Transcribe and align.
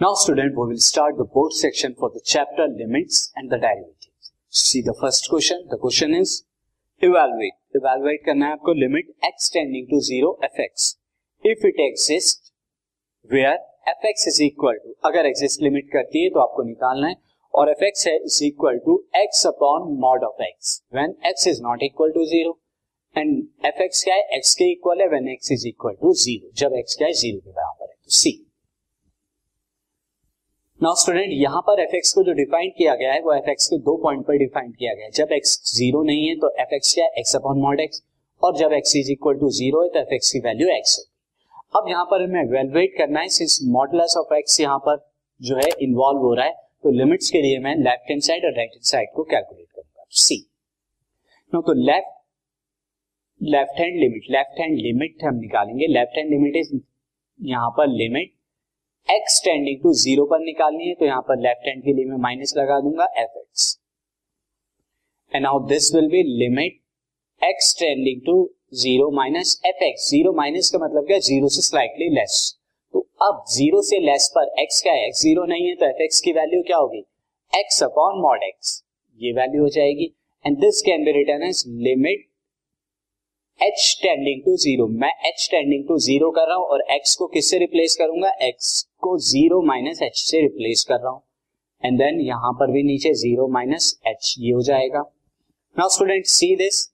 Now 0.00 0.14
student, 0.14 0.52
we 0.56 0.64
will 0.68 0.78
start 0.78 1.16
the 1.18 1.24
board 1.24 1.52
section 1.52 1.96
for 1.98 2.08
the 2.08 2.20
chapter 2.24 2.68
limits 2.68 3.32
and 3.34 3.50
the 3.50 3.56
derivatives. 3.56 4.30
See 4.48 4.80
the 4.80 4.94
first 4.94 5.28
question. 5.28 5.66
The 5.70 5.76
question 5.76 6.14
is 6.14 6.44
evaluate. 7.00 7.56
Evaluate 7.74 8.22
करना 8.26 8.46
है 8.46 8.52
आपको 8.52 8.74
limit 8.82 9.10
x 9.28 9.50
tending 9.56 9.88
to 9.90 10.00
zero 10.00 10.30
fx. 10.50 10.94
If 11.44 11.64
it 11.70 11.82
exists 11.86 12.52
where 13.28 13.58
fx 13.96 14.28
is 14.32 14.40
equal 14.40 14.78
to 14.84 14.94
अगर 15.10 15.30
exist 15.32 15.66
limit 15.66 15.90
करती 15.92 16.22
है 16.24 16.30
तो 16.30 16.40
आपको 16.46 16.62
निकालना 16.68 17.08
है 17.08 17.16
और 17.54 17.74
fx 17.74 18.06
है 18.06 18.16
is 18.30 18.40
equal 18.50 18.82
to 18.88 18.98
x 19.26 19.44
upon 19.52 19.92
mod 20.06 20.30
of 20.32 20.44
x 20.48 20.74
when 20.98 21.16
x 21.36 21.48
is 21.54 21.60
not 21.68 21.86
equal 21.90 22.18
to 22.18 22.28
zero 22.34 22.58
and 23.16 23.46
fx 23.76 24.04
क्या 24.04 24.14
है 24.14 24.40
x 24.40 24.54
के 24.60 24.72
इक्वल 24.72 25.02
है 25.02 25.08
when 25.16 25.32
x 25.38 25.56
is 25.58 25.70
equal 25.72 26.02
to 26.04 26.18
zero 26.26 26.58
जब 26.62 26.82
x 26.86 26.98
क्या 26.98 27.08
है 27.08 27.14
ज़ीरो 27.22 27.40
के 27.40 27.50
बराबर 27.50 27.90
है 27.90 27.94
तो 27.94 28.20
सी 28.20 28.40
नाउ 30.80 30.94
स्टूडेंट 30.94 31.30
यहाँ 31.32 31.60
पर 31.66 31.80
एफ़ 31.82 31.94
एक्स 31.96 32.12
को 32.14 32.22
जो 32.24 32.32
डिफाइन 32.32 32.68
किया 32.76 32.94
गया 32.96 33.12
है, 33.12 33.20
वो 33.20 33.32
एफ़ 33.34 33.48
एक्स 33.50 33.66
को 33.68 33.76
दो 33.78 33.96
पॉइंट 34.02 34.24
पर 34.26 34.36
डिफाइन 34.38 34.70
किया 34.72 34.92
गया 34.94 35.04
है। 35.04 35.10
जब 35.12 35.32
एक्स 35.32 35.54
ज़ीरो 35.68 36.02
नहीं 36.02 36.28
है 36.28 36.34
तो 36.36 36.50
एफ़ 36.62 36.74
एक्स 36.74 36.92
क्या 36.94 37.06
एक्स 37.18 37.34
अपॉन 37.36 37.58
मॉड 37.60 37.80
एक्स 37.80 38.02
और 38.42 38.56
जब 38.56 38.72
x 38.72 38.94
is 38.96 39.10
equal 39.12 39.38
to 39.38 39.50
zero 39.56 39.82
है 39.82 39.88
तो 39.88 40.00
एफ़ 40.00 40.14
एक्स 40.14 40.30
की 40.32 40.40
वैल्यू 40.44 40.68
एक्स 40.76 40.96
है। 40.98 41.04
अब 41.76 41.88
यहाँ 41.88 42.04
पर 42.10 42.22
हमें 42.22 42.44
वेलवेट 42.52 42.94
करना 42.98 43.20
है 43.20 43.28
सिंस 43.38 43.58
मॉडलस 43.70 44.14
ऑफ़ 44.18 44.34
एक्स 44.34 44.60
यहाँ 44.60 44.78
पर 44.86 45.04
जो 45.40 45.56
है 45.56 45.68
इन्वॉल्व 45.82 46.20
हो 46.20 46.32
रहा 46.34 46.46
है 46.46 46.54
तो 46.84 46.90
लिमिट्स 46.92 47.30
के 47.30 47.42
लिए 47.42 47.58
मैं 47.58 47.74
लेफ़्ट 47.78 48.10
हैंड 48.10 48.22
साइड 48.22 48.44
और 48.44 48.56
राइट 48.58 48.70
हैंड 48.70 48.84
साइड 48.84 49.08
को 49.16 49.24
कैलकुलेट 49.24 49.66
करूँगा। 49.66 50.04
सी 50.22 50.40
नो 51.52 51.62
तो 51.62 51.72
left 51.82 52.16
left 53.40 53.80
hand 53.80 54.00
limit 54.00 54.30
left 54.30 54.60
hand 54.60 54.78
limit 54.78 55.24
हम 55.24 55.40
निकालेंगे। 55.40 55.86
लेफ़्ट 55.88 56.18
हैंड 56.18 56.30
लिमिट 56.30 56.56
इज़ 56.56 56.74
यहाँ 57.40 57.70
पर 57.78 57.96
limit 57.96 58.32
x 59.08 59.40
tending 59.44 59.80
to 59.82 59.92
zero 59.94 60.24
पर 60.30 60.40
निकालनी 60.40 60.88
है 60.88 60.94
तो 60.94 61.04
यहाँ 61.06 61.22
पर 61.28 61.40
लेफ़्ट 61.40 61.66
हैंड 61.68 61.82
के 61.84 61.92
लिए 61.92 62.04
मैं 62.04 62.16
माइनस 62.22 62.54
लगा 62.56 62.78
दूँगा 62.80 63.04
f 63.18 63.38
x 63.38 63.78
and 65.32 65.42
now 65.42 65.66
this 65.68 65.94
will 65.94 66.08
be 66.10 66.22
limit 66.38 66.80
x 67.42 67.74
tending 67.78 68.20
to 68.26 68.34
zero 68.74 69.10
minus 69.16 69.60
f 69.66 69.84
x 69.84 70.08
zero 70.10 70.32
minus 70.34 70.70
का 70.70 70.78
मतलब 70.84 71.06
क्या 71.06 71.18
ज़ीरो 71.28 71.48
से 71.48 71.62
स्लाइटली 71.62 72.08
लेस 72.14 72.54
तो 72.94 73.00
अब 73.22 73.44
ज़ीरो 73.50 73.80
से 73.82 73.98
लेस 74.00 74.30
पर 74.34 74.52
एक्स 74.62 74.82
क्या 74.82 74.92
है? 74.92 75.06
एक्स 75.06 75.22
ज़ीरो 75.22 75.44
नहीं 75.46 75.66
है 75.68 75.74
तो 75.74 75.86
एफ़ 75.86 76.02
एक्स 76.02 76.20
की 76.20 76.32
वैल्यू 76.32 76.62
क्या 76.66 76.76
होगी? 76.76 77.02
एक्स 77.52 77.82
अपॉन 77.82 78.20
मॉड 78.22 78.42
एक्स 78.42 78.82
ये 79.20 79.32
वैल्यू 79.32 79.62
हो 79.62 79.68
जाएगी। 79.68 80.12
And 80.44 80.56
this 80.58 80.80
can 80.82 81.04
be 81.04 81.12
written 81.12 81.42
as 81.42 81.62
limit 81.66 82.26
h 83.60 83.98
tending 84.02 84.40
to 84.42 84.56
zero 84.56 84.86
मैं 84.98 85.10
एच 85.28 85.46
टेंडिंग 85.50 85.86
टू 85.86 85.96
ज़ीरो 86.00 86.30
कर 86.30 86.46
रहा 86.48 86.56
हूँ 86.56 86.66
और 86.66 86.82
एक्स 86.92 87.14
को 87.16 87.26
किससे 87.26 87.58
रिप्लेस 87.58 87.96
करूँगा? 87.98 88.28
एक्स 88.42 88.82
को 89.02 89.16
ज़ीरो 89.20 89.60
माइनस 89.66 90.02
एच 90.02 90.18
से 90.18 90.40
रिप्लेस 90.42 90.84
कर 90.88 91.00
रहा 91.00 91.10
हूँ। 91.10 91.22
एंड 91.82 91.98
देन 91.98 92.20
यहाँ 92.20 92.52
पर 92.60 92.70
भी 92.72 92.82
नीचे 92.82 93.12
ज़ीरो 93.14 93.46
माइनस 93.52 93.90
एच 94.06 94.34
ये 94.38 94.52
हो 94.52 94.62
जाएगा। 94.62 95.00
नाउ 95.76 95.88
स्टूडेंट 95.88 96.26
सी 96.26 96.54
दिस 96.56 96.86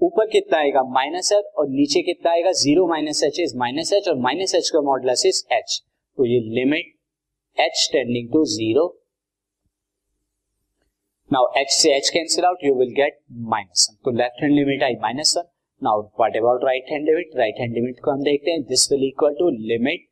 ऊपर 0.00 0.26
कितना 0.26 0.58
आएगा? 0.58 0.82
माइनस 0.84 1.32
एच 1.32 1.52
और 1.58 1.68
नीचे 1.70 2.02
कितना 2.02 2.30
आएगा? 2.30 2.52
Zero 2.52 2.86
minus 2.86 3.22
h 3.24 3.40
is 3.40 3.56
minus 3.58 3.92
h 3.92 4.08
और 4.08 4.16
माइनस 4.20 4.54
एच 4.54 4.70
का 4.70 4.80
मॉडलस 4.80 5.26
इज़ 5.26 5.42
एच 5.54 5.80
तो 6.18 6.26
ये 6.26 6.40
limit 6.54 6.94
h 7.56 7.88
tending 7.92 8.32
to 8.32 8.44
zero 8.54 8.86
now 11.30 11.52
h 11.58 11.70
से 11.72 11.94
h 11.96 12.08
cancel 12.08 12.44
out 12.44 12.64
you 12.64 12.74
will 12.74 12.94
get 12.94 13.20
minus 13.50 13.88
one 13.90 14.02
तो 14.04 14.16
left 14.18 14.42
hand 14.42 14.54
limit 14.54 14.82
I 14.82 14.96
minus 15.02 15.36
one 15.36 15.48
now 15.82 16.00
what 16.00 16.36
about 16.36 16.64
right 16.64 16.86
hand 16.90 17.04
limit 17.06 17.36
right 17.36 17.60
hand 17.60 17.74
limit 17.74 17.98
को 18.04 18.10
हम 18.10 18.22
देखते 18.22 18.50
हैं। 18.50 18.62
This 18.68 18.90
will 18.92 19.04
equal 19.06 19.34
to 19.34 19.48
limit 19.68 20.06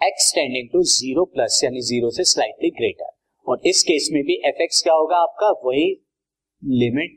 x 0.00 0.32
tending 0.34 0.68
to 0.72 0.82
zero 0.92 1.24
plus 1.34 1.60
यानी 1.64 1.80
zero 1.90 2.10
से 2.10 2.24
slightly 2.30 2.70
greater 2.78 3.10
और 3.46 3.60
इस 3.66 3.82
case 3.82 4.08
में 4.12 4.22
भी 4.24 4.40
एफ़ 4.48 4.62
एक्स 4.62 4.82
क्या 4.82 4.94
होगा 4.94 5.16
आपका? 5.18 5.50
वही 5.66 5.86
limit 6.62 7.16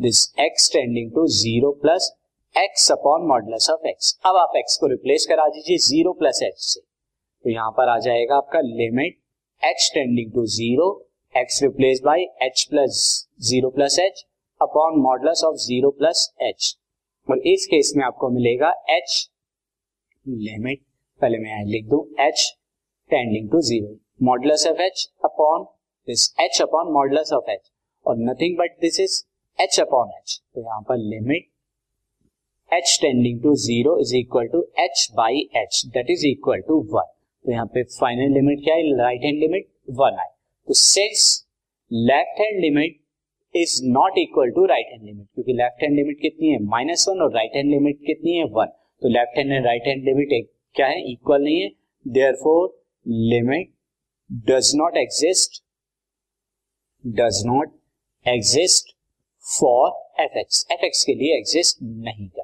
this 0.00 0.20
x 0.40 0.70
tending 0.72 1.10
to 1.14 1.26
zero 1.38 1.70
plus 1.82 2.10
x 2.54 2.90
upon 2.92 3.26
modulus 3.28 3.70
of 3.70 3.88
x 3.88 4.18
अब 4.26 4.36
आप 4.36 4.56
एक्स 4.56 4.76
को 4.80 4.86
रिप्लेस 4.86 5.26
करा 5.30 5.48
दीजिए 5.48 5.78
ज़ीरो 5.86 6.12
प्लस 6.20 6.42
एच 6.42 6.60
से। 6.60 6.80
तो 6.80 7.50
यहाँ 7.50 7.70
पर 7.78 7.88
आ 7.88 7.98
जाएगा 8.00 8.36
आपका 8.36 8.60
limit 8.66 9.18
h 9.62 9.90
tending 9.94 10.32
to 10.32 10.46
zero 10.58 10.92
x 11.34 11.62
replace 11.62 12.00
by 12.04 12.26
h 12.42 12.66
plus 12.70 13.02
zero 13.48 13.70
plus 13.76 13.98
h 13.98 14.24
upon 14.60 15.02
modulus 15.02 15.44
of 15.46 15.56
zero 15.66 15.90
plus 15.98 16.32
h 16.42 16.74
और 17.28 17.38
इस 17.46 17.66
केस 17.66 17.92
में 17.96 18.04
आपको 18.04 18.28
मिलेगा 18.30 18.70
एच 18.90 19.28
लिमिट 20.26 20.80
पहले 21.20 21.38
मैं 21.38 21.50
यहाँ 21.50 21.64
लिख 21.64 21.86
दू 21.88 22.00
h 22.20 22.44
tending 23.10 23.50
to 23.50 23.60
zero 23.60 23.96
modulus 24.22 24.66
of 24.66 24.80
h 24.82 25.08
upon 25.24 25.64
this 26.08 26.28
h 26.40 26.60
upon 26.62 26.92
modulus 26.92 27.32
of 27.32 27.50
h 27.50 27.70
और 28.06 28.16
nothing 28.18 28.56
but 28.58 28.78
this 28.80 29.00
is 29.00 29.22
h 29.58 29.80
upon 29.80 30.10
h 30.18 30.40
तो 30.54 30.60
यहाँ 30.60 30.80
पर 30.80 30.96
limit 30.96 31.48
h 32.70 32.98
tending 33.02 33.42
to 33.42 33.54
zero 33.64 33.98
is 34.00 34.14
equal 34.16 34.46
to 34.46 34.62
h 34.78 35.08
by 35.16 35.48
h 35.56 35.82
that 35.86 36.10
is 36.10 36.26
equal 36.26 36.60
to 36.68 36.80
one 36.92 37.12
तो 37.44 37.52
यहाँ 37.52 37.66
पे 37.66 37.82
final 37.82 38.32
limit 38.34 38.64
क्या 38.64 38.74
है? 38.74 38.82
Right 38.98 39.24
hand 39.24 39.38
limit 39.38 39.68
one 39.90 40.18
आए। 40.20 40.28
तो 40.68 40.74
since 40.74 41.24
left 41.90 42.40
hand 42.40 42.60
limit 42.60 43.00
is 43.54 43.80
not 43.84 44.18
equal 44.18 44.50
to 44.50 44.64
right 44.66 44.86
hand 44.90 45.02
limit 45.04 45.26
क्योंकि 45.34 45.52
left 45.52 45.82
hand 45.82 45.96
limit 45.96 46.20
कितनी 46.20 46.48
है? 46.48 46.58
माइनस 46.64 47.06
वन 47.08 47.20
और 47.22 47.34
राइट 47.34 47.56
हैंड 47.56 47.70
लिमिट 47.70 47.98
कितनी 48.06 48.36
है? 48.36 48.44
वन 48.44 48.66
तो 49.02 49.08
left 49.08 49.38
hand 49.38 49.52
and 49.52 49.66
right 49.66 49.86
hand 49.86 50.04
limit 50.04 50.28
क्या 50.76 50.86
है? 50.86 51.12
इक्वल 51.12 51.42
नहीं 51.42 51.60
है. 51.60 51.70
Therefore 52.34 52.68
limit 53.06 53.72
does 54.50 54.72
not 54.76 54.96
exist 54.96 55.62
does 57.04 57.42
not 57.46 57.72
exist 58.26 58.96
for 59.44 60.22
f 60.22 60.38
x 60.38 60.66
f 60.72 60.84
x 60.86 61.04
के 61.04 61.14
लिए 61.14 61.36
एग्जिस्ट 61.38 61.82
नहीं 61.82 62.28
करती 62.28 62.43